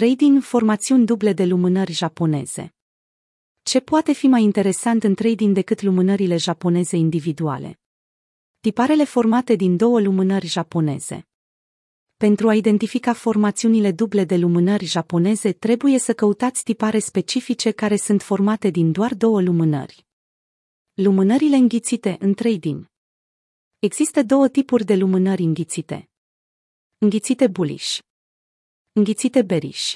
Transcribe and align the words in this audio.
Trading 0.00 0.42
formațiuni 0.42 1.06
duble 1.06 1.32
de 1.32 1.44
lumânări 1.44 1.92
japoneze. 1.92 2.74
Ce 3.62 3.80
poate 3.80 4.12
fi 4.12 4.26
mai 4.26 4.42
interesant 4.42 5.04
în 5.04 5.14
trading 5.14 5.54
decât 5.54 5.82
lumânările 5.82 6.36
japoneze 6.36 6.96
individuale? 6.96 7.80
Tiparele 8.60 9.04
formate 9.04 9.54
din 9.54 9.76
două 9.76 10.00
lumânări 10.00 10.46
japoneze. 10.46 11.28
Pentru 12.16 12.48
a 12.48 12.54
identifica 12.54 13.12
formațiunile 13.12 13.92
duble 13.92 14.24
de 14.24 14.36
lumânări 14.36 14.84
japoneze, 14.84 15.52
trebuie 15.52 15.98
să 15.98 16.14
căutați 16.14 16.62
tipare 16.62 16.98
specifice 16.98 17.70
care 17.70 17.96
sunt 17.96 18.22
formate 18.22 18.70
din 18.70 18.92
doar 18.92 19.14
două 19.14 19.40
lumânări. 19.40 20.06
Lumânările 20.94 21.56
înghițite 21.56 22.16
în 22.20 22.34
trading. 22.34 22.86
Există 23.78 24.22
două 24.22 24.48
tipuri 24.48 24.84
de 24.84 24.94
lumânări 24.94 25.42
înghițite. 25.42 26.10
Înghițite 26.98 27.46
bullish. 27.46 27.98
Înghițite 28.96 29.42
bearish. 29.42 29.94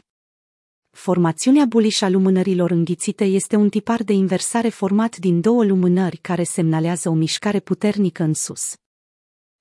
Formațiunea 0.91 1.65
bullish 1.65 2.03
a 2.03 2.09
lumânărilor 2.09 2.71
înghițite 2.71 3.25
este 3.25 3.57
un 3.57 3.69
tipar 3.69 4.03
de 4.03 4.13
inversare 4.13 4.69
format 4.69 5.17
din 5.17 5.41
două 5.41 5.65
lumânări 5.65 6.17
care 6.17 6.43
semnalează 6.43 7.09
o 7.09 7.13
mișcare 7.13 7.61
puternică 7.61 8.23
în 8.23 8.35
sus. 8.35 8.75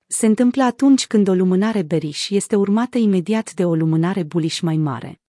Se 0.06 0.26
întâmplă 0.26 0.62
atunci 0.62 1.06
când 1.06 1.28
o 1.28 1.32
lumânare 1.32 1.82
bearish 1.82 2.28
este 2.28 2.56
urmată 2.56 2.98
imediat 2.98 3.52
de 3.54 3.64
o 3.64 3.74
lumânare 3.74 4.22
bullish 4.22 4.60
mai 4.60 4.76
mare. 4.76 5.20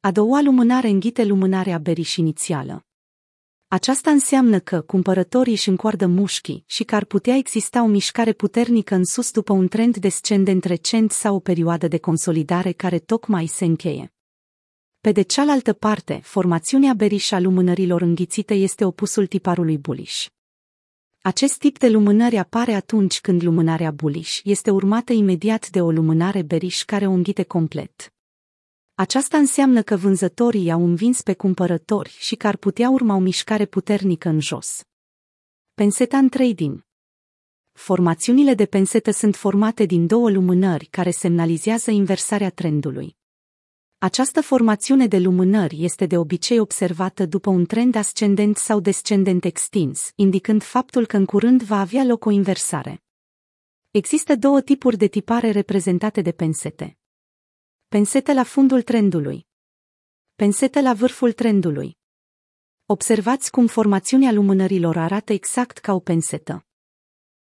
A 0.00 0.10
doua 0.10 0.42
lumânare 0.42 0.88
înghite 0.88 1.24
lumânarea 1.24 1.78
bearish 1.78 2.14
inițială. 2.14 2.85
Aceasta 3.68 4.10
înseamnă 4.10 4.58
că 4.58 4.80
cumpărătorii 4.80 5.52
își 5.52 5.68
încoardă 5.68 6.06
mușchii 6.06 6.64
și 6.66 6.84
că 6.84 6.94
ar 6.94 7.04
putea 7.04 7.34
exista 7.34 7.82
o 7.82 7.86
mișcare 7.86 8.32
puternică 8.32 8.94
în 8.94 9.04
sus 9.04 9.30
după 9.30 9.52
un 9.52 9.68
trend 9.68 9.96
descendent 9.96 10.64
recent 10.64 11.10
sau 11.10 11.34
o 11.34 11.38
perioadă 11.38 11.88
de 11.88 11.98
consolidare 11.98 12.72
care 12.72 12.98
tocmai 12.98 13.46
se 13.46 13.64
încheie. 13.64 14.12
Pe 15.00 15.12
de 15.12 15.22
cealaltă 15.22 15.72
parte, 15.72 16.20
formațiunea 16.22 16.94
beriș 16.94 17.30
a 17.30 17.38
lumânărilor 17.38 18.02
înghițite 18.02 18.54
este 18.54 18.84
opusul 18.84 19.26
tiparului 19.26 19.78
bullish. 19.78 20.26
Acest 21.20 21.58
tip 21.58 21.78
de 21.78 21.88
lumânări 21.88 22.36
apare 22.36 22.72
atunci 22.72 23.20
când 23.20 23.42
lumânarea 23.42 23.90
bullish 23.90 24.40
este 24.44 24.70
urmată 24.70 25.12
imediat 25.12 25.70
de 25.70 25.80
o 25.80 25.90
lumânare 25.90 26.42
beriș 26.42 26.84
care 26.84 27.06
o 27.06 27.12
înghite 27.12 27.42
complet. 27.42 28.15
Aceasta 28.98 29.36
înseamnă 29.36 29.82
că 29.82 29.96
vânzătorii 29.96 30.70
au 30.70 30.84
învins 30.84 31.22
pe 31.22 31.34
cumpărători 31.34 32.16
și 32.18 32.36
că 32.36 32.46
ar 32.46 32.56
putea 32.56 32.90
urma 32.90 33.14
o 33.14 33.18
mișcare 33.18 33.66
puternică 33.66 34.28
în 34.28 34.40
jos. 34.40 34.82
Penseta 35.74 36.18
în 36.18 36.28
trading 36.28 36.86
Formațiunile 37.72 38.54
de 38.54 38.66
pensetă 38.66 39.10
sunt 39.10 39.36
formate 39.36 39.84
din 39.84 40.06
două 40.06 40.30
lumânări 40.30 40.84
care 40.84 41.10
semnalizează 41.10 41.90
inversarea 41.90 42.50
trendului. 42.50 43.16
Această 43.98 44.40
formațiune 44.40 45.06
de 45.06 45.18
lumânări 45.18 45.84
este 45.84 46.06
de 46.06 46.18
obicei 46.18 46.58
observată 46.58 47.26
după 47.26 47.50
un 47.50 47.66
trend 47.66 47.94
ascendent 47.94 48.56
sau 48.56 48.80
descendent 48.80 49.44
extins, 49.44 50.10
indicând 50.14 50.62
faptul 50.62 51.06
că 51.06 51.16
în 51.16 51.24
curând 51.24 51.62
va 51.62 51.80
avea 51.80 52.04
loc 52.04 52.24
o 52.24 52.30
inversare. 52.30 53.02
Există 53.90 54.36
două 54.36 54.60
tipuri 54.60 54.96
de 54.96 55.06
tipare 55.06 55.50
reprezentate 55.50 56.20
de 56.20 56.32
pensete. 56.32 56.98
Pensete 57.96 58.32
la 58.32 58.42
fundul 58.42 58.82
trendului. 58.82 59.46
Pensete 60.34 60.80
la 60.80 60.94
vârful 60.94 61.32
trendului. 61.32 61.96
Observați 62.86 63.50
cum 63.50 63.66
formațiunea 63.66 64.32
lumânărilor 64.32 64.96
arată 64.96 65.32
exact 65.32 65.78
ca 65.78 65.92
o 65.92 65.98
pensetă. 65.98 66.66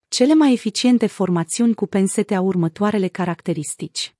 Cele 0.07 0.33
mai 0.33 0.53
eficiente 0.53 1.07
formațiuni 1.07 1.73
cu 1.73 1.85
pensete 1.85 2.35
au 2.35 2.45
următoarele 2.45 3.07
caracteristici. 3.07 4.15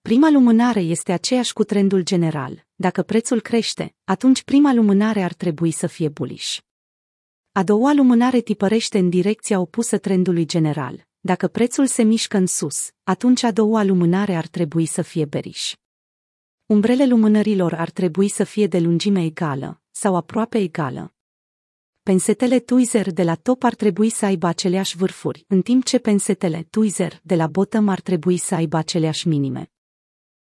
Prima 0.00 0.30
lumânare 0.30 0.80
este 0.80 1.12
aceeași 1.12 1.52
cu 1.52 1.64
trendul 1.64 2.02
general. 2.02 2.66
Dacă 2.74 3.02
prețul 3.02 3.40
crește, 3.40 3.94
atunci 4.04 4.42
prima 4.42 4.72
lumânare 4.72 5.22
ar 5.22 5.32
trebui 5.32 5.70
să 5.70 5.86
fie 5.86 6.08
bullish. 6.08 6.58
A 7.52 7.62
doua 7.62 7.92
lumânare 7.92 8.40
tipărește 8.40 8.98
în 8.98 9.08
direcția 9.08 9.60
opusă 9.60 9.98
trendului 9.98 10.46
general. 10.46 11.06
Dacă 11.26 11.48
prețul 11.48 11.86
se 11.86 12.02
mișcă 12.02 12.36
în 12.36 12.46
sus, 12.46 12.90
atunci 13.02 13.42
a 13.42 13.50
doua 13.50 13.82
lumânare 13.82 14.34
ar 14.34 14.46
trebui 14.46 14.86
să 14.86 15.02
fie 15.02 15.24
bearish. 15.24 15.72
Umbrele 16.66 17.06
lumânărilor 17.06 17.74
ar 17.74 17.90
trebui 17.90 18.28
să 18.28 18.44
fie 18.44 18.66
de 18.66 18.78
lungime 18.78 19.24
egală 19.24 19.82
sau 19.90 20.16
aproape 20.16 20.58
egală. 20.58 21.14
Pensetele 22.02 22.58
Tweezer 22.58 23.12
de 23.12 23.22
la 23.22 23.34
top 23.34 23.62
ar 23.62 23.74
trebui 23.74 24.10
să 24.10 24.24
aibă 24.24 24.46
aceleași 24.46 24.96
vârfuri, 24.96 25.44
în 25.48 25.62
timp 25.62 25.84
ce 25.84 25.98
pensetele 25.98 26.66
Tweezer 26.70 27.20
de 27.22 27.34
la 27.34 27.46
bottom 27.46 27.88
ar 27.88 28.00
trebui 28.00 28.36
să 28.36 28.54
aibă 28.54 28.76
aceleași 28.76 29.28
minime. 29.28 29.70